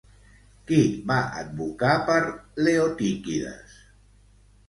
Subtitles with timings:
[0.69, 0.77] Qui
[1.11, 2.17] va advocar per
[2.67, 3.77] Leotíquides?